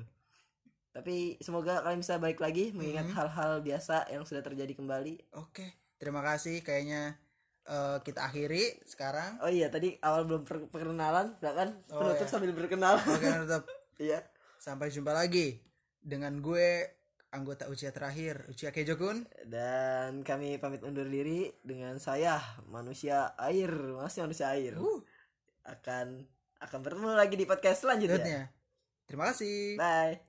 Tapi 0.93 1.37
semoga 1.39 1.81
kalian 1.81 2.01
bisa 2.01 2.17
balik 2.17 2.41
lagi 2.41 2.73
mengingat 2.73 3.05
Mm-hmm. 3.07 3.19
hal-hal 3.19 3.53
biasa 3.61 4.09
yang 4.09 4.25
sudah 4.25 4.41
terjadi 4.41 4.73
kembali. 4.73 5.37
Oke, 5.37 5.65
terima 5.97 6.21
kasih. 6.21 6.61
Kayaknya 6.61 7.21
eh, 7.67 7.99
kita 8.01 8.25
akhiri 8.25 8.81
sekarang. 8.87 9.43
Oh 9.43 9.51
iya, 9.51 9.67
tadi 9.67 9.99
awal 10.01 10.25
belum 10.25 10.47
per- 10.47 10.71
perkenalan, 10.71 11.35
kan? 11.37 11.75
Oh, 11.91 12.01
Penutup 12.01 12.23
iya. 12.23 12.31
sambil 12.31 12.53
berkenal. 12.53 12.95
Oke, 12.97 13.27
tetap 13.27 13.65
Iya. 13.99 14.21
sampai 14.57 14.89
jumpa 14.89 15.11
lagi 15.11 15.59
dengan 15.99 16.39
gue 16.39 16.87
anggota 17.29 17.67
Ucia 17.67 17.91
terakhir, 17.91 18.47
Ucia 18.47 18.71
Kejokun. 18.71 19.27
Dan 19.45 20.23
kami 20.23 20.57
pamit 20.57 20.81
undur 20.81 21.05
diri 21.05 21.51
dengan 21.61 21.99
saya 21.99 22.39
manusia 22.65 23.35
air, 23.37 23.69
masih 23.99 24.25
manusia 24.25 24.49
air. 24.49 24.79
Uh. 24.79 25.03
Akan 25.63 26.25
akan 26.61 26.79
bertemu 26.81 27.09
lagi 27.17 27.37
di 27.37 27.47
podcast 27.49 27.85
selanjutnya. 27.85 28.53
Terima 29.07 29.31
kasih. 29.31 29.79
Bye. 29.79 30.26